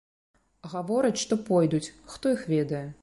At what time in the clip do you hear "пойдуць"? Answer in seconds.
1.49-1.93